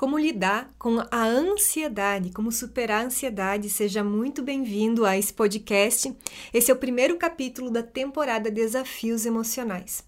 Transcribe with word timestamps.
como 0.00 0.18
lidar 0.18 0.74
com 0.78 0.98
a 1.10 1.24
ansiedade, 1.26 2.32
como 2.32 2.50
superar 2.50 3.02
a 3.02 3.04
ansiedade. 3.04 3.68
Seja 3.68 4.02
muito 4.02 4.42
bem-vindo 4.42 5.04
a 5.04 5.18
esse 5.18 5.30
podcast. 5.30 6.16
Esse 6.54 6.70
é 6.70 6.74
o 6.74 6.78
primeiro 6.78 7.18
capítulo 7.18 7.70
da 7.70 7.82
temporada 7.82 8.50
Desafios 8.50 9.26
Emocionais. 9.26 10.02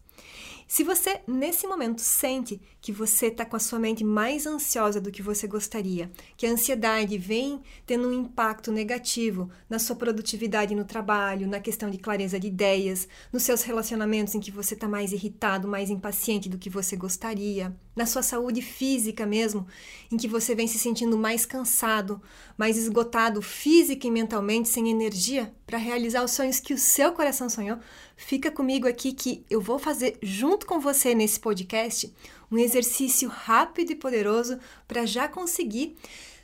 Se 0.67 0.83
você, 0.83 1.21
nesse 1.29 1.67
momento, 1.67 2.01
sente 2.01 2.59
que 2.83 2.91
você 2.91 3.27
está 3.27 3.47
com 3.47 3.55
a 3.55 3.61
sua 3.61 3.79
mente 3.79 4.03
mais 4.03 4.45
ansiosa 4.45 5.01
do 5.01 5.13
que 5.13 5.23
você 5.23 5.47
gostaria, 5.47 6.11
que 6.37 6.45
a 6.45 6.51
ansiedade 6.51 7.17
vem 7.17 7.63
tendo 7.87 8.09
um 8.09 8.13
impacto 8.13 8.73
negativo 8.73 9.49
na 9.71 9.79
sua 9.79 9.95
produtividade 9.95 10.75
no 10.75 10.85
trabalho, 10.85 11.47
na 11.47 11.61
questão 11.61 11.89
de 11.89 11.97
clareza 11.97 12.41
de 12.41 12.49
ideias, 12.49 13.09
nos 13.33 13.45
seus 13.45 13.63
relacionamentos 13.63 14.35
em 14.35 14.41
que 14.41 14.51
você 14.51 14.75
está 14.75 14.89
mais 14.89 15.13
irritado, 15.13 15.69
mais 15.69 15.91
impaciente 15.91 16.49
do 16.49 16.59
que 16.59 16.69
você 16.69 16.97
gostaria, 16.97 17.73
na 17.95 18.05
sua 18.05 18.23
saúde 18.23 18.61
física 18.61 19.25
mesmo, 19.25 19.65
em 20.11 20.17
que 20.17 20.27
você 20.27 20.53
vem 20.53 20.67
se 20.67 20.79
sentindo 20.79 21.17
mais 21.17 21.47
cansado, 21.47 22.21
mais 22.59 22.77
esgotado 22.77 23.41
física 23.41 24.09
e 24.09 24.11
mentalmente, 24.11 24.69
sem 24.69 24.91
energia 24.91 25.55
para 25.67 25.79
realizar 25.79 26.25
os 26.25 26.33
sonhos 26.33 26.59
que 26.59 26.75
o 26.75 26.79
seu 26.79 27.13
coração 27.13 27.49
sonhou, 27.49 27.79
fica 28.17 28.51
comigo 28.51 28.89
aqui 28.89 29.13
que 29.13 29.45
eu 29.49 29.61
vou 29.61 29.79
fazer 29.79 30.19
junto 30.23 30.67
com 30.67 30.81
você 30.81 31.15
nesse 31.15 31.39
podcast 31.39 32.13
um 32.53 32.59
exercício 32.59 33.29
rápido 33.29 33.91
e 33.91 33.97
poderoso 33.97 34.59
para 34.87 35.07
já 35.07 35.27
conseguir 35.27 35.97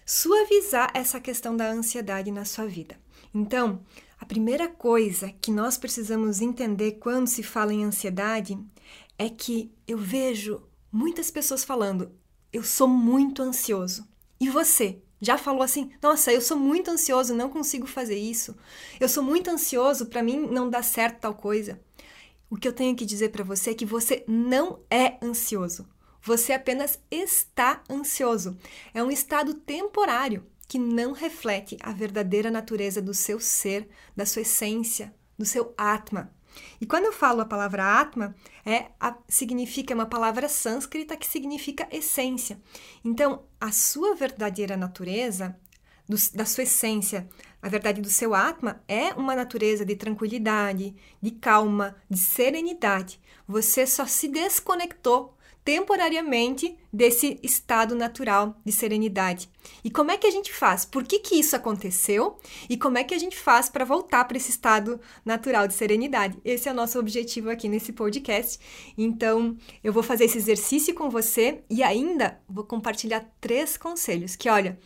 suavizar 0.07 0.91
essa 0.95 1.21
questão 1.21 1.55
da 1.55 1.71
ansiedade 1.71 2.31
na 2.31 2.47
sua 2.47 2.67
vida. 2.67 2.99
Então, 3.33 3.81
a 4.19 4.25
primeira 4.25 4.67
coisa 4.67 5.33
que 5.41 5.53
nós 5.53 5.77
precisamos 5.77 6.41
entender 6.41 6.93
quando 6.93 7.27
se 7.27 7.43
fala 7.43 7.75
em 7.75 7.85
ansiedade 7.85 8.59
é 9.19 9.29
que 9.29 9.71
eu 9.87 9.99
vejo 9.99 10.63
muitas 10.91 11.31
pessoas 11.31 11.63
falando: 11.63 12.11
eu 12.53 12.63
sou 12.63 12.89
muito 12.89 13.43
ansioso. 13.43 14.09
E 14.41 14.49
você? 14.49 15.03
Já 15.21 15.37
falou 15.37 15.63
assim: 15.63 15.91
nossa, 16.03 16.33
eu 16.33 16.41
sou 16.41 16.57
muito 16.57 16.91
ansioso, 16.91 17.35
não 17.35 17.51
consigo 17.51 17.87
fazer 17.87 18.17
isso. 18.17 18.57
Eu 18.99 19.09
sou 19.09 19.23
muito 19.23 19.51
ansioso, 19.51 20.07
para 20.07 20.23
mim 20.23 20.47
não 20.51 20.71
dá 20.71 20.83
certo 20.83 21.21
tal 21.21 21.35
coisa. 21.35 21.81
O 22.49 22.57
que 22.57 22.67
eu 22.67 22.73
tenho 22.73 22.97
que 22.97 23.05
dizer 23.05 23.29
para 23.29 23.45
você 23.45 23.71
é 23.71 23.75
que 23.75 23.85
você 23.85 24.25
não 24.27 24.81
é 24.91 25.19
ansioso. 25.23 25.87
Você 26.23 26.53
apenas 26.53 26.99
está 27.11 27.83
ansioso. 27.91 28.57
É 28.93 29.03
um 29.03 29.11
estado 29.11 29.55
temporário 29.55 30.47
que 30.67 30.79
não 30.79 31.13
reflete 31.13 31.79
a 31.81 31.93
verdadeira 31.93 32.51
natureza 32.51 33.01
do 33.01 33.15
seu 33.15 33.41
ser, 33.41 33.89
da 34.15 34.27
sua 34.27 34.43
essência, 34.43 35.15
do 35.39 35.47
seu 35.47 35.73
Atma. 35.79 36.31
E 36.81 36.87
quando 36.87 37.07
eu 37.07 37.13
falo 37.13 37.41
a 37.41 37.47
palavra 37.47 38.01
Atma, 38.01 38.35
é 38.65 38.91
a, 39.01 39.17
significa 39.29 39.93
é 39.93 39.95
uma 39.95 40.07
palavra 40.07 40.49
sânscrita 40.49 41.17
que 41.17 41.27
significa 41.27 41.89
essência. 41.91 42.61
Então, 43.05 43.45
a 43.61 43.73
sua 43.73 44.15
verdadeira 44.15 44.77
natureza, 44.77 45.57
do, 46.09 46.17
da 46.35 46.45
sua 46.45 46.65
essência, 46.65 47.29
a 47.63 47.69
verdade 47.69 48.01
do 48.01 48.11
seu 48.11 48.35
Atma 48.35 48.83
é 48.89 49.13
uma 49.15 49.35
natureza 49.35 49.85
de 49.85 49.97
tranquilidade, 49.97 50.95
de 51.21 51.31
calma, 51.31 51.97
de 52.09 52.19
serenidade. 52.19 53.21
Você 53.47 53.87
só 53.87 54.07
se 54.07 54.29
desconectou 54.29 55.38
temporariamente 55.69 56.79
desse 56.91 57.39
estado 57.43 57.95
natural 57.95 58.59
de 58.65 58.73
serenidade. 58.73 59.51
E 59.85 59.91
como 59.91 60.11
é 60.11 60.17
que 60.17 60.27
a 60.27 60.31
gente 60.31 60.51
faz? 60.51 60.87
Por 60.87 61.05
que, 61.05 61.19
que 61.19 61.35
isso 61.35 61.55
aconteceu? 61.55 62.39
E 62.71 62.79
como 62.79 62.97
é 62.97 63.05
que 63.05 63.15
a 63.15 63.19
gente 63.19 63.37
faz 63.37 63.69
para 63.69 63.85
voltar 63.85 64.25
para 64.25 64.39
esse 64.39 64.49
estado 64.49 64.99
natural 65.23 65.69
de 65.69 65.75
serenidade? 65.75 66.39
Esse 66.43 66.71
é 66.71 66.73
o 66.73 66.75
nosso 66.75 66.99
objetivo 66.99 67.51
aqui 67.51 67.69
nesse 67.69 67.93
podcast. 67.93 68.59
Então, 68.97 69.59
eu 69.85 69.93
vou 69.93 70.03
fazer 70.03 70.25
esse 70.25 70.39
exercício 70.39 70.95
com 70.95 71.11
você 71.11 71.61
e 71.69 71.83
ainda 71.83 72.41
vou 72.49 72.65
compartilhar 72.65 73.31
três 73.39 73.77
conselhos 73.77 74.37
que, 74.37 74.49
olha, 74.49 74.79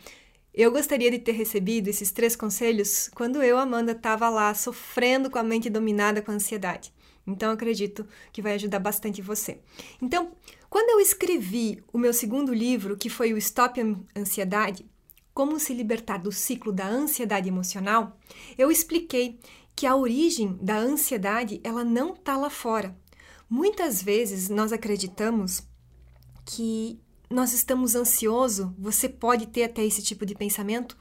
eu 0.53 0.69
gostaria 0.69 1.09
de 1.09 1.19
ter 1.19 1.31
recebido 1.31 1.87
esses 1.87 2.11
três 2.11 2.35
conselhos 2.35 3.09
quando 3.15 3.41
eu, 3.41 3.57
Amanda, 3.57 3.93
estava 3.93 4.29
lá 4.29 4.53
sofrendo 4.53 5.29
com 5.29 5.39
a 5.39 5.43
mente 5.43 5.69
dominada 5.69 6.21
com 6.21 6.31
a 6.31 6.35
ansiedade. 6.35 6.91
Então, 7.25 7.51
acredito 7.51 8.05
que 8.31 8.41
vai 8.41 8.53
ajudar 8.53 8.79
bastante 8.79 9.21
você. 9.21 9.59
Então, 10.01 10.31
quando 10.73 10.89
eu 10.89 10.99
escrevi 10.99 11.83
o 11.93 11.99
meu 11.99 12.11
segundo 12.11 12.51
livro, 12.51 12.97
que 12.97 13.07
foi 13.07 13.31
o 13.31 13.37
Stop 13.37 13.79
Ansiedade, 14.17 14.83
Como 15.31 15.59
se 15.59 15.71
libertar 15.71 16.17
do 16.17 16.31
ciclo 16.31 16.71
da 16.71 16.87
ansiedade 16.87 17.47
emocional, 17.47 18.17
eu 18.57 18.71
expliquei 18.71 19.39
que 19.75 19.85
a 19.85 19.95
origem 19.95 20.57
da 20.59 20.75
ansiedade 20.79 21.61
ela 21.63 21.83
não 21.83 22.15
está 22.15 22.35
lá 22.35 22.49
fora. 22.49 22.97
Muitas 23.47 24.01
vezes 24.01 24.49
nós 24.49 24.73
acreditamos 24.73 25.61
que 26.43 26.99
nós 27.29 27.53
estamos 27.53 27.93
ansiosos, 27.93 28.71
você 28.75 29.07
pode 29.07 29.45
ter 29.45 29.65
até 29.65 29.85
esse 29.85 30.01
tipo 30.01 30.25
de 30.25 30.33
pensamento, 30.33 30.97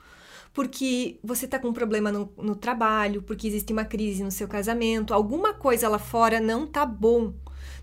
porque 0.52 1.18
você 1.24 1.46
está 1.46 1.58
com 1.58 1.68
um 1.68 1.72
problema 1.72 2.12
no, 2.12 2.30
no, 2.36 2.54
trabalho, 2.54 3.22
porque 3.22 3.48
existe 3.48 3.72
uma 3.72 3.86
crise 3.86 4.22
no 4.22 4.30
seu 4.30 4.46
casamento, 4.46 5.14
alguma 5.14 5.54
coisa 5.54 5.88
lá 5.88 5.98
fora 5.98 6.40
não 6.40 6.64
está 6.64 6.84
bom 6.84 7.32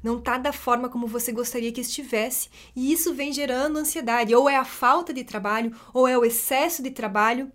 não 0.04 0.18
está 0.18 0.38
da 0.38 0.54
forma 0.54 0.90
como 0.90 1.08
você 1.08 1.32
gostaria 1.32 1.72
que 1.72 1.82
estivesse, 1.82 2.50
e 2.76 2.92
isso 2.92 3.14
vem 3.14 3.32
gerando 3.32 3.78
ansiedade, 3.78 4.34
ou 4.34 4.50
é 4.50 4.56
a 4.56 4.66
falta 4.66 5.14
de 5.14 5.24
trabalho, 5.24 5.76
ou 5.94 6.08
é 6.08 6.18
o 6.18 6.26
excesso 6.26 6.82
de 6.82 6.92
trabalho. 6.92 7.52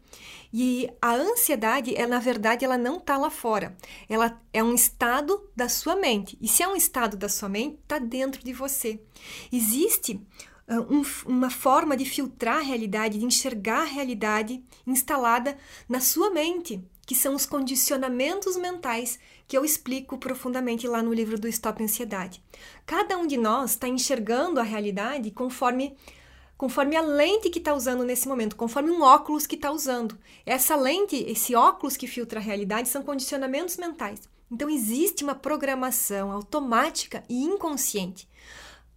E 0.57 0.89
a 1.03 1.13
ansiedade, 1.13 1.97
é, 1.97 2.07
na 2.07 2.21
verdade, 2.21 2.65
ela 2.65 2.79
não 2.79 2.99
está 2.99 3.17
lá 3.17 3.29
fora. 3.29 3.77
Ela 4.09 4.41
é 4.53 4.63
um 4.63 4.73
estado 4.73 5.51
da 5.57 5.69
sua 5.69 5.97
mente. 5.97 6.39
E 6.41 6.47
se 6.47 6.63
é 6.63 6.69
um 6.69 6.77
estado 6.77 7.17
da 7.17 7.29
sua 7.29 7.49
mente, 7.49 7.81
está 7.83 7.99
dentro 7.99 8.45
de 8.45 8.53
você. 8.53 9.01
Existe 9.53 10.21
uh, 10.69 10.95
um, 10.95 11.03
uma 11.27 11.51
forma 11.51 11.97
de 11.97 12.05
filtrar 12.05 12.59
a 12.59 12.63
realidade, 12.63 13.19
de 13.19 13.25
enxergar 13.25 13.81
a 13.81 13.85
realidade 13.85 14.63
instalada 14.87 15.59
na 15.89 16.01
sua 16.01 16.31
mente, 16.31 16.81
que 17.07 17.15
são 17.15 17.35
os 17.35 17.47
condicionamentos 17.47 18.57
mentais 18.57 19.19
que 19.47 19.57
eu 19.57 19.65
explico 19.65 20.17
profundamente 20.19 20.87
lá 20.89 21.03
no 21.03 21.13
livro 21.13 21.39
do 21.39 21.49
Stop 21.49 21.83
Ansiedade. 21.83 22.43
Cada 22.87 23.17
um 23.17 23.27
de 23.27 23.37
nós 23.37 23.73
está 23.73 23.89
enxergando 23.89 24.61
a 24.61 24.63
realidade 24.63 25.31
conforme 25.31 25.97
conforme 26.57 26.97
a 26.97 27.03
lente 27.03 27.51
que 27.51 27.59
está 27.59 27.75
usando 27.75 28.05
nesse 28.05 28.29
momento, 28.29 28.55
conforme 28.55 28.91
um 28.91 29.03
óculos 29.03 29.47
que 29.47 29.57
está 29.57 29.73
usando. 29.73 30.17
Essa 30.47 30.77
lente, 30.77 31.17
esse 31.17 31.55
óculos 31.55 31.97
que 31.97 32.07
filtra 32.07 32.39
a 32.39 32.43
realidade, 32.43 32.89
são 32.89 33.03
condicionamentos 33.03 33.77
mentais. 33.77 34.21
Então 34.51 34.71
existe 34.71 35.25
uma 35.25 35.35
programação 35.35 36.31
automática 36.31 37.25
e 37.29 37.43
inconsciente 37.43 38.29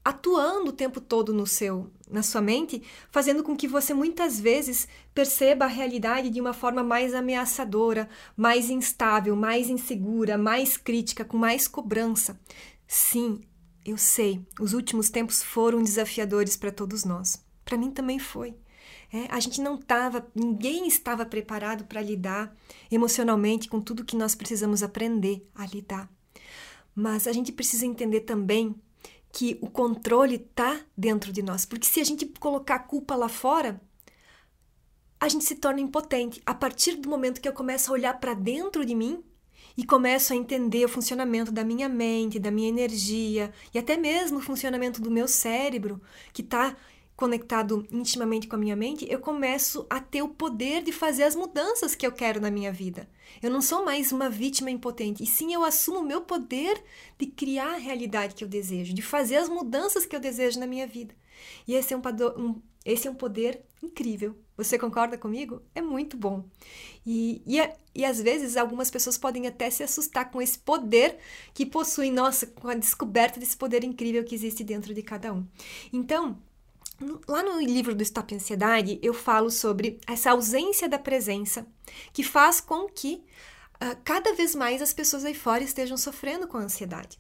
atuando 0.07 0.69
o 0.69 0.73
tempo 0.73 1.01
todo 1.01 1.34
no 1.34 1.45
seu, 1.45 1.91
na 2.09 2.23
sua 2.23 2.40
mente, 2.40 2.81
fazendo 3.12 3.44
com 3.44 3.57
que 3.57 3.68
você 3.68 3.94
muitas 3.94 4.40
vezes 4.40 4.88
perceba 5.13 5.66
a 5.66 5.68
realidade 5.68 6.29
de 6.29 6.40
uma 6.40 6.53
forma 6.53 6.81
mais 6.81 7.13
ameaçadora, 7.13 8.07
mais 8.34 8.69
instável, 8.69 9.35
mais 9.35 9.69
insegura, 9.69 10.38
mais 10.38 10.78
crítica, 10.78 11.25
com 11.25 11.38
mais 11.38 11.67
cobrança. 11.67 12.40
Sim, 12.88 13.41
eu 13.85 13.97
sei, 13.97 14.41
os 14.62 14.72
últimos 14.72 15.09
tempos 15.09 15.44
foram 15.44 15.84
desafiadores 15.84 16.56
para 16.56 16.72
todos 16.72 17.03
nós. 17.03 17.44
Para 17.66 17.78
mim 17.78 17.91
também 17.91 18.17
foi. 18.17 18.56
É, 19.12 19.28
a 19.29 19.41
gente 19.41 19.59
não 19.59 19.75
estava, 19.75 20.25
ninguém 20.34 20.88
estava 20.88 21.25
preparado 21.25 21.84
para 21.84 22.01
lidar 22.01 22.56
emocionalmente 22.90 23.67
com 23.67 23.81
tudo 23.81 24.06
que 24.06 24.16
nós 24.16 24.35
precisamos 24.35 24.81
aprender 24.81 25.46
a 25.53 25.66
lidar. 25.66 26.09
Mas 26.96 27.28
a 27.28 27.34
gente 27.34 27.51
precisa 27.51 27.85
entender 27.85 28.22
também 28.22 28.73
que 29.32 29.58
o 29.62 29.70
controle 29.70 30.36
está 30.36 30.80
dentro 30.96 31.32
de 31.32 31.42
nós. 31.42 31.66
Porque 31.66 31.86
se 31.86 32.00
a 32.00 32.04
gente 32.04 32.26
colocar 32.40 32.76
a 32.76 32.80
culpa 32.80 33.16
lá 33.16 33.30
fora, 33.30 33.82
a 35.20 35.28
gente 35.28 35.44
se 35.44 35.56
torna 35.56 35.82
impotente. 35.82 36.42
A 36.46 36.54
partir 36.54 36.96
do 36.96 37.10
momento 37.10 37.42
que 37.42 37.48
eu 37.48 37.54
começo 37.54 37.90
a 37.90 37.94
olhar 37.94 38.20
para 38.20 38.34
dentro 38.34 38.86
de 38.86 38.96
mim 38.96 39.24
e 39.76 39.86
começo 39.86 40.34
a 40.34 40.36
entender 40.36 40.86
o 40.86 40.90
funcionamento 40.90 41.52
da 41.52 41.64
minha 41.64 41.88
mente, 41.88 42.40
da 42.40 42.50
minha 42.50 42.70
energia 42.70 43.52
e 43.74 43.78
até 43.78 43.96
mesmo 43.96 44.40
o 44.40 44.42
funcionamento 44.42 45.02
do 45.02 45.12
meu 45.12 45.28
cérebro, 45.28 46.02
que 46.34 46.42
está 46.42 46.76
conectado 47.17 47.85
intimamente 47.91 48.47
com 48.47 48.55
a 48.55 48.59
minha 48.59 48.75
mente, 48.75 49.08
eu 49.09 49.19
começo 49.19 49.87
a 49.90 49.99
ter 49.99 50.22
o 50.22 50.29
poder 50.29 50.84
de 50.84 50.91
fazer 50.91 51.23
as 51.23 51.35
mudanças 51.35 51.96
que 51.96 52.05
eu 52.05 52.11
quero 52.11 52.40
na 52.40 52.52
minha 52.52 52.72
vida. 52.72 53.09
Eu 53.41 53.49
não 53.49 53.59
sou 53.59 53.84
mais 53.84 54.11
uma 54.11 54.29
vítima 54.29 54.69
impotente, 54.69 55.23
e 55.23 55.25
sim 55.25 55.52
eu 55.52 55.66
assumo 55.66 55.99
o 55.99 56.05
meu 56.05 56.22
poder 56.22 56.81
de 57.17 57.25
criar 57.25 57.73
a 57.73 57.78
realidade 57.78 58.35
que 58.35 58.43
eu 58.43 58.47
desejo, 58.47 58.93
de 58.93 59.02
fazer 59.02 59.37
as 59.37 59.49
mudanças 59.49 60.05
que 60.05 60.16
eu 60.16 60.19
desejo 60.19 60.59
na 60.59 60.67
minha 60.67 60.85
vida. 60.85 61.14
E 61.67 61.73
esse 61.73 61.91
é 61.91 61.97
um, 61.97 62.02
um 62.37 62.61
esse 62.85 63.08
é 63.08 63.11
um 63.11 63.16
poder 63.16 63.63
incrível. 63.84 64.35
Você 64.55 64.78
concorda 64.78 65.17
comigo? 65.17 65.61
É 65.75 65.81
muito 65.81 66.16
bom. 66.16 66.46
E, 67.05 67.41
e, 67.46 67.58
e 67.93 68.05
às 68.05 68.22
vezes 68.22 68.55
algumas 68.55 68.90
pessoas 68.90 69.17
podem 69.17 69.46
até 69.46 69.70
se 69.70 69.84
assustar 69.84 70.31
com 70.31 70.41
esse 70.41 70.58
poder 70.58 71.17
que 71.53 71.66
possuem, 71.66 72.11
nossa, 72.11 72.47
com 72.47 72.70
a 72.70 72.75
descoberta 72.75 73.40
desse 73.40 73.58
poder 73.58 73.84
incrível 73.84 74.23
que 74.23 74.34
existe 74.34 74.63
dentro 74.63 74.93
de 74.93 75.02
cada 75.02 75.34
um. 75.34 75.46
Então, 75.91 76.37
Lá 77.28 77.44
no 77.44 77.61
livro 77.61 77.94
do 77.94 78.02
Stop 78.02 78.34
Ansiedade, 78.34 78.99
eu 79.03 79.14
falo 79.14 79.52
sobre 79.52 80.02
essa 80.08 80.32
ausência 80.32 80.90
da 80.90 80.97
presença 80.97 81.67
que 82.11 82.23
faz 82.23 82.59
com 82.59 82.88
que 82.88 83.23
uh, 83.76 83.96
cada 84.03 84.34
vez 84.34 84.55
mais 84.55 84.82
as 84.82 84.94
pessoas 84.94 85.23
aí 85.23 85.35
fora 85.35 85.64
estejam 85.64 85.96
sofrendo 85.96 86.47
com 86.47 86.58
a 86.58 86.61
ansiedade. 86.61 87.20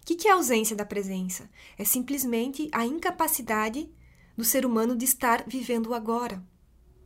O 0.00 0.06
que, 0.06 0.14
que 0.14 0.28
é 0.28 0.30
a 0.30 0.34
ausência 0.34 0.74
da 0.74 0.86
presença? 0.86 1.50
É 1.76 1.84
simplesmente 1.84 2.70
a 2.72 2.86
incapacidade 2.86 3.90
do 4.34 4.44
ser 4.44 4.64
humano 4.64 4.96
de 4.96 5.04
estar 5.04 5.44
vivendo 5.46 5.88
o 5.88 5.94
agora. 5.94 6.42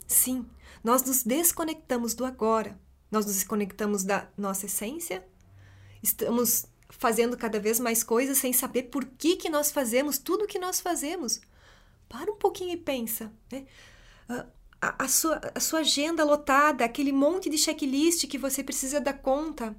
Sim, 0.07 0.47
nós 0.85 1.03
nos 1.03 1.25
desconectamos 1.25 2.15
do 2.15 2.25
agora. 2.25 2.79
Nós 3.11 3.27
nos 3.27 3.35
desconectamos 3.35 4.05
da 4.05 4.29
nossa 4.39 4.67
essência. 4.67 5.27
Estamos 6.01 6.67
fazendo 6.89 7.37
cada 7.37 7.59
vez 7.59 7.81
mais 7.81 8.05
coisas 8.05 8.39
sem 8.39 8.53
saber 8.53 8.85
por 8.85 9.05
que, 9.05 9.35
que 9.35 9.51
nós 9.51 9.73
fazemos 9.73 10.19
tudo 10.19 10.45
o 10.45 10.47
que 10.47 10.59
nós 10.59 10.81
fazemos. 10.81 11.41
Para 12.13 12.31
um 12.31 12.37
pouquinho 12.37 12.75
e 12.75 12.77
pensa. 12.77 13.33
Né? 13.51 13.65
A, 14.29 15.05
a, 15.05 15.09
sua, 15.09 15.41
a 15.55 15.59
sua 15.59 15.81
agenda 15.81 16.23
lotada, 16.23 16.85
aquele 16.85 17.11
monte 17.11 17.49
de 17.49 17.57
checklist 17.57 18.27
que 18.27 18.37
você 18.37 18.63
precisa 18.63 19.01
dar 19.01 19.15
conta. 19.15 19.75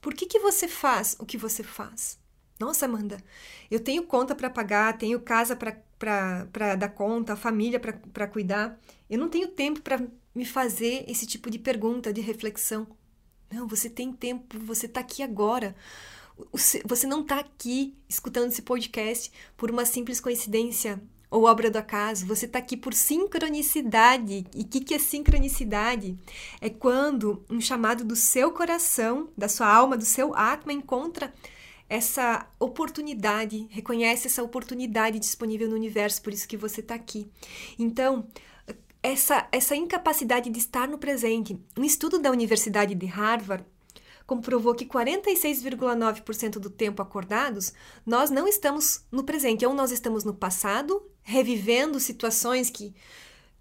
Por 0.00 0.12
que, 0.12 0.26
que 0.26 0.40
você 0.40 0.66
faz 0.66 1.16
o 1.20 1.24
que 1.24 1.38
você 1.38 1.62
faz? 1.62 2.18
Nossa, 2.58 2.86
Amanda, 2.86 3.18
eu 3.70 3.78
tenho 3.78 4.02
conta 4.02 4.34
para 4.34 4.50
pagar, 4.50 4.98
tenho 4.98 5.20
casa 5.20 5.54
para 5.54 6.74
dar 6.74 6.88
conta, 6.88 7.36
família 7.36 7.78
para 7.78 8.26
cuidar. 8.26 8.76
Eu 9.08 9.20
não 9.20 9.28
tenho 9.28 9.46
tempo 9.46 9.80
para 9.80 10.02
me 10.34 10.44
fazer 10.44 11.04
esse 11.06 11.24
tipo 11.24 11.48
de 11.48 11.58
pergunta, 11.58 12.12
de 12.12 12.20
reflexão. 12.20 12.84
Não, 13.48 13.68
você 13.68 13.88
tem 13.88 14.12
tempo, 14.12 14.58
você 14.58 14.86
está 14.86 14.98
aqui 14.98 15.22
agora. 15.22 15.76
Você 16.84 17.06
não 17.06 17.20
está 17.20 17.38
aqui 17.38 17.96
escutando 18.08 18.50
esse 18.50 18.62
podcast 18.62 19.30
por 19.56 19.70
uma 19.70 19.84
simples 19.84 20.20
coincidência 20.20 21.00
ou 21.36 21.44
obra 21.44 21.70
do 21.70 21.76
acaso. 21.76 22.24
Você 22.26 22.46
está 22.46 22.58
aqui 22.58 22.78
por 22.78 22.94
sincronicidade. 22.94 24.46
E 24.54 24.62
o 24.62 24.64
que, 24.66 24.80
que 24.80 24.94
é 24.94 24.98
sincronicidade? 24.98 26.18
É 26.62 26.70
quando 26.70 27.44
um 27.50 27.60
chamado 27.60 28.04
do 28.04 28.16
seu 28.16 28.50
coração, 28.52 29.28
da 29.36 29.46
sua 29.46 29.70
alma, 29.70 29.98
do 29.98 30.04
seu 30.04 30.34
atma 30.34 30.72
encontra 30.72 31.34
essa 31.88 32.48
oportunidade, 32.58 33.68
reconhece 33.70 34.26
essa 34.26 34.42
oportunidade 34.42 35.20
disponível 35.20 35.68
no 35.68 35.76
universo, 35.76 36.22
por 36.22 36.32
isso 36.32 36.48
que 36.48 36.56
você 36.56 36.80
está 36.80 36.94
aqui. 36.94 37.30
Então, 37.78 38.26
essa, 39.02 39.46
essa 39.52 39.76
incapacidade 39.76 40.48
de 40.48 40.58
estar 40.58 40.88
no 40.88 40.96
presente. 40.96 41.60
Um 41.76 41.84
estudo 41.84 42.18
da 42.18 42.30
Universidade 42.30 42.94
de 42.94 43.06
Harvard 43.06 43.64
comprovou 44.26 44.74
que 44.74 44.84
46,9% 44.84 46.58
do 46.58 46.68
tempo 46.68 47.00
acordados, 47.00 47.72
nós 48.04 48.30
não 48.30 48.48
estamos 48.48 49.04
no 49.10 49.24
presente, 49.24 49.64
ou 49.64 49.72
nós 49.72 49.90
estamos 49.92 50.24
no 50.24 50.34
passado, 50.34 51.02
revivendo 51.22 52.00
situações 52.00 52.68
que 52.68 52.94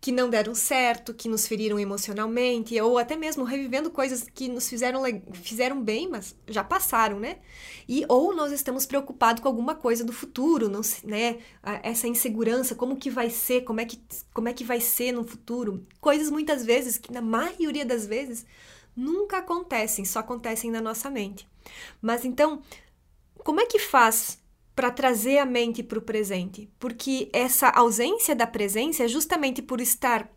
que 0.06 0.12
não 0.12 0.30
deram 0.30 0.54
certo, 0.54 1.16
que 1.16 1.28
nos 1.28 1.48
feriram 1.48 1.80
emocionalmente, 1.80 2.80
ou 2.80 3.00
até 3.00 3.16
mesmo 3.16 3.44
revivendo 3.44 3.90
coisas 3.90 4.24
que 4.32 4.48
nos 4.48 4.70
fizeram, 4.70 5.02
fizeram 5.34 5.82
bem, 5.82 6.08
mas 6.08 6.36
já 6.48 6.64
passaram, 6.64 7.20
né? 7.20 7.40
E 7.90 8.06
ou 8.08 8.36
nós 8.36 8.52
estamos 8.52 8.86
preocupados 8.86 9.42
com 9.42 9.48
alguma 9.48 9.74
coisa 9.74 10.04
do 10.04 10.14
futuro, 10.14 10.70
não, 10.70 10.82
né? 11.04 11.40
Essa 11.82 12.08
insegurança, 12.08 12.76
como 12.76 12.98
que 12.98 13.10
vai 13.10 13.32
ser, 13.32 13.62
como 13.62 13.82
é 13.82 13.86
que, 13.86 14.00
como 14.32 14.48
é 14.48 14.54
que 14.54 14.64
vai 14.64 14.80
ser 14.80 15.12
no 15.12 15.24
futuro? 15.24 15.84
Coisas 16.00 16.30
muitas 16.30 16.64
vezes, 16.64 17.00
que 17.00 17.12
na 17.12 17.22
maioria 17.22 17.84
das 17.84 18.06
vezes, 18.06 18.46
nunca 18.96 19.40
acontecem, 19.40 20.06
só 20.06 20.20
acontecem 20.20 20.72
na 20.72 20.82
nossa 20.82 21.10
mente. 21.10 21.48
Mas 22.02 22.24
então, 22.24 22.62
como 23.38 23.60
é 23.60 23.66
que 23.66 23.80
faz 23.80 24.40
para 24.76 24.92
trazer 24.92 25.38
a 25.38 25.46
mente 25.46 25.82
para 25.82 25.98
o 25.98 26.02
presente, 26.02 26.70
porque 26.78 27.30
essa 27.32 27.70
ausência 27.70 28.36
da 28.36 28.46
presença 28.46 29.04
é 29.04 29.08
justamente 29.08 29.62
por 29.62 29.80
estar 29.80 30.30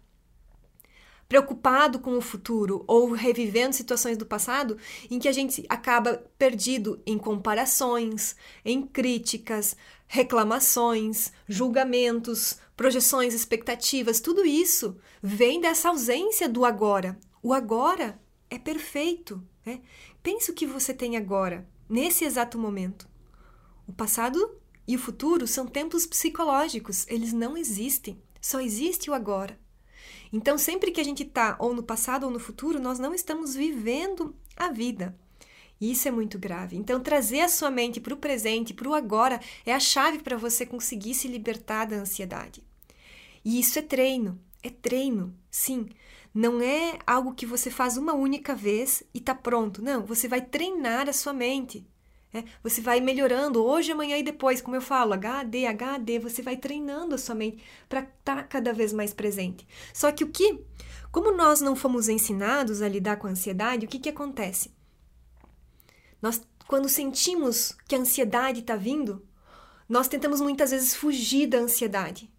preocupado 1.28 1.98
com 1.98 2.16
o 2.16 2.22
futuro 2.22 2.84
ou 2.86 3.12
revivendo 3.12 3.74
situações 3.74 4.16
do 4.16 4.24
passado 4.24 4.78
em 5.10 5.18
que 5.18 5.28
a 5.28 5.32
gente 5.32 5.66
acaba 5.68 6.24
perdido 6.38 7.02
em 7.04 7.18
comparações, 7.18 8.34
em 8.64 8.80
críticas, 8.80 9.76
reclamações, 10.06 11.32
julgamentos, 11.46 12.58
projeções, 12.74 13.34
expectativas, 13.34 14.20
tudo 14.20 14.46
isso 14.46 14.96
vem 15.20 15.60
dessa 15.60 15.90
ausência 15.90 16.48
do 16.48 16.64
agora. 16.64 17.18
O 17.42 17.52
agora 17.52 18.18
é 18.50 18.58
perfeito. 18.58 19.42
Né? 19.64 19.80
Pense 20.22 20.50
o 20.50 20.54
que 20.54 20.66
você 20.66 20.94
tem 20.94 21.16
agora, 21.16 21.68
nesse 21.88 22.24
exato 22.24 22.58
momento. 22.58 23.08
O 23.86 23.92
passado 23.92 24.58
e 24.86 24.96
o 24.96 24.98
futuro 24.98 25.46
são 25.46 25.66
tempos 25.66 26.06
psicológicos, 26.06 27.06
eles 27.08 27.32
não 27.32 27.56
existem. 27.56 28.20
Só 28.40 28.60
existe 28.60 29.10
o 29.10 29.14
agora. 29.14 29.58
Então, 30.32 30.58
sempre 30.58 30.90
que 30.90 31.00
a 31.00 31.04
gente 31.04 31.22
está 31.22 31.56
ou 31.58 31.74
no 31.74 31.82
passado 31.82 32.24
ou 32.24 32.30
no 32.30 32.38
futuro, 32.38 32.80
nós 32.80 32.98
não 32.98 33.14
estamos 33.14 33.54
vivendo 33.54 34.34
a 34.56 34.70
vida. 34.70 35.18
E 35.80 35.92
isso 35.92 36.08
é 36.08 36.10
muito 36.10 36.38
grave. 36.38 36.76
Então, 36.76 37.00
trazer 37.00 37.40
a 37.40 37.48
sua 37.48 37.70
mente 37.70 38.00
para 38.00 38.14
o 38.14 38.18
presente, 38.18 38.74
para 38.74 38.88
o 38.88 38.94
agora, 38.94 39.40
é 39.64 39.72
a 39.72 39.80
chave 39.80 40.18
para 40.18 40.36
você 40.36 40.66
conseguir 40.66 41.14
se 41.14 41.28
libertar 41.28 41.86
da 41.86 41.96
ansiedade. 41.96 42.62
E 43.44 43.60
isso 43.60 43.78
é 43.78 43.82
treino. 43.82 44.40
É 44.62 44.70
treino, 44.70 45.34
sim. 45.50 45.88
Não 46.34 46.60
é 46.60 46.98
algo 47.06 47.34
que 47.34 47.46
você 47.46 47.70
faz 47.70 47.96
uma 47.96 48.12
única 48.12 48.54
vez 48.54 49.02
e 49.14 49.18
está 49.18 49.34
pronto. 49.34 49.82
Não, 49.82 50.04
você 50.04 50.28
vai 50.28 50.40
treinar 50.40 51.08
a 51.08 51.12
sua 51.12 51.32
mente. 51.32 51.86
É, 52.32 52.44
você 52.62 52.82
vai 52.82 53.00
melhorando 53.00 53.64
hoje, 53.64 53.90
amanhã 53.90 54.18
e 54.18 54.22
depois, 54.22 54.60
como 54.60 54.76
eu 54.76 54.82
falo, 54.82 55.14
HD, 55.14 55.66
HD, 55.66 56.18
você 56.18 56.42
vai 56.42 56.58
treinando 56.58 57.14
a 57.14 57.18
sua 57.18 57.34
mente 57.34 57.62
para 57.88 58.00
estar 58.00 58.36
tá 58.36 58.42
cada 58.42 58.72
vez 58.72 58.92
mais 58.92 59.14
presente. 59.14 59.66
Só 59.94 60.12
que 60.12 60.24
o 60.24 60.28
que, 60.28 60.62
como 61.10 61.32
nós 61.32 61.62
não 61.62 61.74
fomos 61.74 62.08
ensinados 62.08 62.82
a 62.82 62.88
lidar 62.88 63.16
com 63.16 63.26
a 63.26 63.30
ansiedade, 63.30 63.86
o 63.86 63.88
que, 63.88 63.98
que 63.98 64.10
acontece? 64.10 64.70
Nós, 66.20 66.42
quando 66.66 66.88
sentimos 66.88 67.74
que 67.88 67.94
a 67.94 67.98
ansiedade 67.98 68.60
está 68.60 68.76
vindo, 68.76 69.26
nós 69.88 70.06
tentamos 70.06 70.40
muitas 70.42 70.70
vezes 70.70 70.94
fugir 70.94 71.46
da 71.46 71.58
ansiedade 71.58 72.30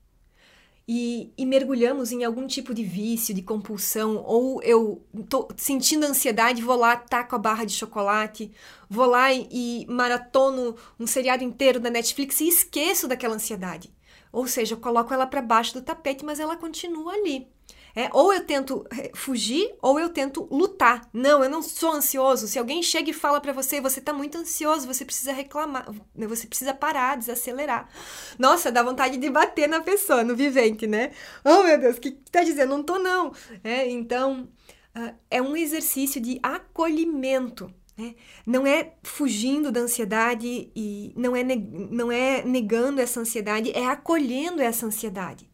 e, 0.92 1.32
e, 1.38 1.46
mergulhamos 1.46 2.12
em 2.12 2.24
algum 2.24 2.48
tipo 2.48 2.74
de 2.74 2.84
vício, 2.84 3.32
de 3.32 3.44
compulsão, 3.44 4.24
ou 4.26 4.60
eu 4.64 5.06
tô 5.30 5.48
sentindo 5.56 6.04
ansiedade, 6.04 6.64
vou 6.64 6.76
lá, 6.76 6.96
taco 6.96 7.36
a 7.36 7.38
barra 7.38 7.64
de 7.64 7.74
chocolate, 7.74 8.52
vou 8.90 9.06
lá 9.06 9.32
e, 9.32 9.48
e 9.52 9.86
maratono 9.88 10.76
um 11.00 11.06
seriado 11.06 11.44
inteiro 11.44 11.80
da 11.80 11.92
Netflix 11.92 12.42
e 12.42 12.48
esqueço 12.48 13.08
daquela 13.08 13.36
ansiedade. 13.36 13.94
Ou 14.32 14.48
seja, 14.48 14.74
eu 14.74 14.80
coloco 14.80 15.14
ela 15.14 15.28
para 15.28 15.44
baixo 15.44 15.76
do 15.76 15.84
tapete, 15.84 16.26
mas 16.26 16.40
ela 16.40 16.58
continua 16.58 17.14
ali. 17.14 17.48
É, 17.96 18.10
ou 18.14 18.34
eu 18.34 18.46
tento 18.46 18.86
eh, 18.92 19.12
fugir 19.16 19.74
ou 19.82 20.00
eu 20.00 20.10
tento 20.10 20.48
lutar. 20.52 21.10
Não, 21.12 21.44
eu 21.44 21.50
não 21.50 21.62
sou 21.62 21.92
ansioso. 21.92 22.48
Se 22.48 22.60
alguém 22.60 22.84
chega 22.84 23.10
e 23.10 23.14
fala 23.14 23.42
para 23.42 23.54
você, 23.54 23.82
você 23.82 24.00
tá 24.00 24.14
muito 24.14 24.38
ansioso, 24.38 24.88
você 24.88 25.04
precisa 25.04 25.32
reclamar, 25.32 25.88
você 26.16 26.48
precisa 26.48 26.74
parar, 26.74 27.18
desacelerar. 27.18 27.90
Nossa, 28.38 28.72
dá 28.72 28.84
vontade 28.84 29.18
de 29.18 29.30
bater 29.30 29.68
na 29.68 29.82
pessoa, 29.82 30.24
no 30.24 30.36
vivente, 30.36 30.86
né? 30.86 31.12
Oh, 31.44 31.64
meu 31.64 31.80
Deus, 31.80 31.98
o 31.98 32.02
que, 32.02 32.12
que 32.12 32.32
tá 32.32 32.44
dizendo? 32.44 32.70
Não 32.70 32.84
tô, 32.84 33.00
não. 33.00 33.34
É, 33.64 33.90
então, 33.90 34.48
uh, 34.96 35.14
é 35.30 35.42
um 35.42 35.56
exercício 35.56 36.22
de 36.22 36.40
acolhimento. 36.44 37.74
Né? 37.98 38.16
Não 38.46 38.66
é 38.66 38.94
fugindo 39.04 39.72
da 39.72 39.82
ansiedade 39.82 40.72
e 40.76 41.12
não 41.18 41.36
é, 41.36 41.44
não 41.44 42.12
é 42.12 42.44
negando 42.44 43.02
essa 43.02 43.20
ansiedade, 43.20 43.72
é 43.72 43.86
acolhendo 43.88 44.62
essa 44.62 44.86
ansiedade 44.86 45.49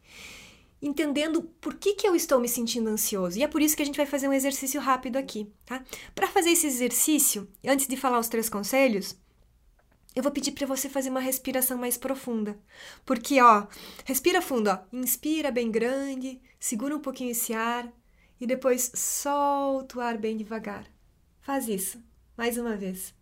entendendo 0.86 1.42
por 1.60 1.74
que, 1.74 1.96
que 1.96 2.08
eu 2.08 2.16
estou 2.16 2.40
me 2.40 2.48
sentindo 2.48 2.90
ansioso. 2.90 3.40
E 3.40 3.44
é 3.44 3.48
por 3.48 3.62
isso 3.62 3.76
que 3.76 3.82
a 3.82 3.86
gente 3.86 3.98
vai 3.98 4.06
fazer 4.06 4.28
um 4.28 4.34
exercício 4.34 4.80
rápido 4.80 5.18
aqui, 5.18 5.52
tá? 5.66 5.84
Para 6.14 6.28
fazer 6.28 6.52
esse 6.52 6.68
exercício, 6.68 7.50
antes 7.66 7.88
de 7.88 7.98
falar 7.98 8.20
os 8.20 8.28
três 8.28 8.50
conselhos, 8.50 9.18
eu 10.16 10.22
vou 10.22 10.32
pedir 10.32 10.52
para 10.52 10.68
você 10.68 10.88
fazer 10.88 11.10
uma 11.10 11.20
respiração 11.20 11.78
mais 11.78 11.98
profunda. 11.98 12.58
Porque, 13.04 13.42
ó, 13.42 13.66
respira 14.06 14.42
fundo, 14.42 14.70
ó. 14.70 14.80
Inspira 14.94 15.52
bem 15.52 15.72
grande, 15.72 16.40
segura 16.60 16.96
um 16.96 17.02
pouquinho 17.02 17.32
esse 17.32 17.54
ar 17.54 17.92
e 18.40 18.46
depois 18.46 18.92
solta 18.94 19.98
o 19.98 20.02
ar 20.02 20.18
bem 20.18 20.38
devagar. 20.38 20.86
Faz 21.42 21.68
isso, 21.68 22.02
mais 22.38 22.58
uma 22.58 22.78
vez. 22.78 23.14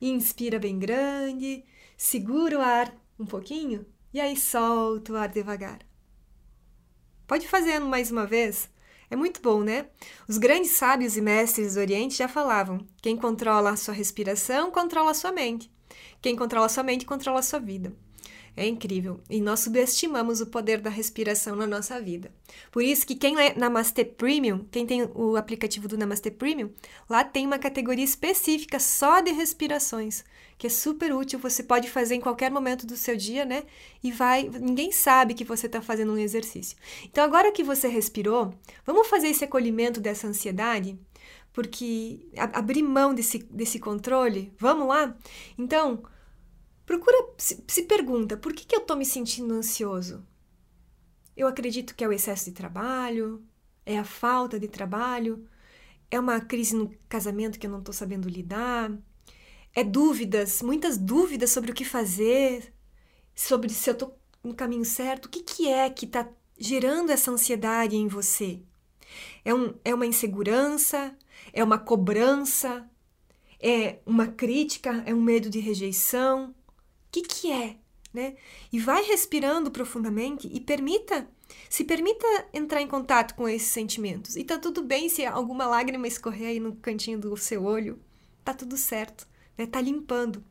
Inspira 0.00 0.58
bem 0.58 0.78
grande, 0.78 1.64
segura 1.96 2.58
o 2.58 2.62
ar 2.62 2.94
um 3.18 3.26
pouquinho 3.26 3.84
e 4.14 4.20
aí 4.20 4.36
solta 4.36 5.12
o 5.12 5.16
ar 5.16 5.28
devagar. 5.28 5.85
Pode 7.26 7.48
fazer 7.48 7.80
mais 7.80 8.12
uma 8.12 8.24
vez? 8.24 8.70
É 9.10 9.16
muito 9.16 9.42
bom, 9.42 9.60
né? 9.60 9.86
Os 10.28 10.38
grandes 10.38 10.72
sábios 10.72 11.16
e 11.16 11.20
mestres 11.20 11.74
do 11.74 11.80
Oriente 11.80 12.16
já 12.16 12.28
falavam: 12.28 12.86
quem 13.02 13.16
controla 13.16 13.70
a 13.70 13.76
sua 13.76 13.94
respiração 13.94 14.70
controla 14.70 15.10
a 15.10 15.14
sua 15.14 15.32
mente. 15.32 15.70
Quem 16.22 16.36
controla 16.36 16.66
a 16.66 16.68
sua 16.68 16.84
mente 16.84 17.04
controla 17.04 17.40
a 17.40 17.42
sua 17.42 17.58
vida. 17.58 17.92
É 18.56 18.66
incrível. 18.66 19.20
E 19.28 19.38
nós 19.38 19.60
subestimamos 19.60 20.40
o 20.40 20.46
poder 20.46 20.80
da 20.80 20.88
respiração 20.88 21.54
na 21.54 21.66
nossa 21.66 22.00
vida. 22.00 22.32
Por 22.72 22.82
isso 22.82 23.06
que 23.06 23.14
quem 23.14 23.38
é 23.38 23.54
Namaste 23.54 24.02
Premium, 24.02 24.64
quem 24.70 24.86
tem 24.86 25.02
o 25.14 25.36
aplicativo 25.36 25.86
do 25.86 25.98
Namaste 25.98 26.30
Premium, 26.30 26.70
lá 27.06 27.22
tem 27.22 27.46
uma 27.46 27.58
categoria 27.58 28.04
específica 28.04 28.80
só 28.80 29.20
de 29.20 29.30
respirações, 29.30 30.24
que 30.56 30.66
é 30.66 30.70
super 30.70 31.14
útil, 31.14 31.38
você 31.38 31.62
pode 31.62 31.90
fazer 31.90 32.14
em 32.14 32.20
qualquer 32.20 32.50
momento 32.50 32.86
do 32.86 32.96
seu 32.96 33.14
dia, 33.14 33.44
né? 33.44 33.64
E 34.02 34.10
vai, 34.10 34.48
ninguém 34.48 34.90
sabe 34.90 35.34
que 35.34 35.44
você 35.44 35.66
está 35.66 35.82
fazendo 35.82 36.12
um 36.12 36.18
exercício. 36.18 36.78
Então 37.04 37.22
agora 37.22 37.52
que 37.52 37.62
você 37.62 37.88
respirou, 37.88 38.54
vamos 38.86 39.06
fazer 39.06 39.28
esse 39.28 39.44
acolhimento 39.44 40.00
dessa 40.00 40.26
ansiedade? 40.26 40.98
Porque 41.52 42.26
abrir 42.54 42.82
mão 42.82 43.14
desse, 43.14 43.38
desse 43.38 43.78
controle, 43.78 44.50
vamos 44.58 44.88
lá? 44.88 45.14
Então, 45.58 46.02
Procura, 46.86 47.34
se, 47.36 47.62
se 47.66 47.82
pergunta, 47.82 48.36
por 48.36 48.54
que, 48.54 48.64
que 48.64 48.76
eu 48.76 48.80
estou 48.80 48.96
me 48.96 49.04
sentindo 49.04 49.52
ansioso? 49.52 50.24
Eu 51.36 51.48
acredito 51.48 51.94
que 51.94 52.04
é 52.04 52.08
o 52.08 52.12
excesso 52.12 52.46
de 52.46 52.52
trabalho, 52.52 53.44
é 53.84 53.98
a 53.98 54.04
falta 54.04 54.58
de 54.58 54.68
trabalho, 54.68 55.46
é 56.10 56.18
uma 56.18 56.40
crise 56.40 56.76
no 56.76 56.94
casamento 57.08 57.58
que 57.58 57.66
eu 57.66 57.70
não 57.70 57.80
estou 57.80 57.92
sabendo 57.92 58.28
lidar, 58.28 58.96
é 59.74 59.82
dúvidas, 59.82 60.62
muitas 60.62 60.96
dúvidas 60.96 61.50
sobre 61.50 61.72
o 61.72 61.74
que 61.74 61.84
fazer, 61.84 62.72
sobre 63.34 63.68
se 63.70 63.90
eu 63.90 63.92
estou 63.92 64.18
no 64.42 64.54
caminho 64.54 64.84
certo, 64.84 65.26
o 65.26 65.28
que, 65.28 65.42
que 65.42 65.68
é 65.68 65.90
que 65.90 66.06
está 66.06 66.28
gerando 66.56 67.10
essa 67.10 67.32
ansiedade 67.32 67.96
em 67.96 68.06
você? 68.06 68.62
É, 69.44 69.52
um, 69.52 69.74
é 69.84 69.94
uma 69.94 70.06
insegurança? 70.06 71.16
É 71.52 71.62
uma 71.62 71.78
cobrança? 71.78 72.88
É 73.60 73.98
uma 74.06 74.28
crítica? 74.28 75.02
É 75.04 75.14
um 75.14 75.20
medo 75.20 75.50
de 75.50 75.58
rejeição? 75.58 76.54
O 77.06 77.10
que, 77.12 77.22
que 77.22 77.52
é? 77.52 77.76
Né? 78.12 78.36
E 78.72 78.78
vai 78.78 79.02
respirando 79.04 79.70
profundamente 79.70 80.48
e 80.50 80.60
permita, 80.60 81.28
se 81.68 81.84
permita 81.84 82.26
entrar 82.52 82.80
em 82.80 82.88
contato 82.88 83.34
com 83.34 83.48
esses 83.48 83.68
sentimentos. 83.68 84.36
E 84.36 84.44
tá 84.44 84.58
tudo 84.58 84.82
bem 84.82 85.08
se 85.08 85.24
alguma 85.26 85.66
lágrima 85.66 86.06
escorrer 86.06 86.48
aí 86.48 86.60
no 86.60 86.74
cantinho 86.76 87.18
do 87.18 87.36
seu 87.36 87.64
olho, 87.64 88.00
tá 88.42 88.54
tudo 88.54 88.76
certo, 88.76 89.28
né? 89.58 89.66
Tá 89.66 89.80
limpando. 89.80 90.42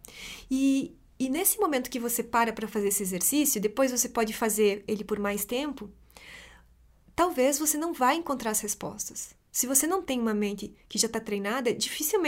E, 0.50 0.96
e 1.18 1.30
nesse 1.30 1.60
momento 1.60 1.90
que 1.90 2.00
você 2.00 2.22
para 2.22 2.54
para 2.54 2.68
fazer 2.68 2.90
esse 2.90 3.02
exercício, 3.02 3.60
depois 3.62 3.92
você 3.92 4.10
pode 4.10 4.34
fazer 4.34 4.84
ele 4.88 5.04
por 5.04 5.18
mais 5.18 5.44
tempo, 5.44 5.90
talvez 7.16 7.58
você 7.58 7.78
não 7.78 7.94
vá 7.94 8.14
encontrar 8.14 8.52
as 8.52 8.60
respostas. 8.60 9.34
Se 9.56 9.66
você 9.66 9.88
não 9.88 10.02
tem 10.02 10.20
uma 10.20 10.34
mente 10.34 10.76
que 10.90 11.00
já 11.00 11.08
está 11.08 11.18
treinada, 11.18 11.74
dificilmente 11.74 12.24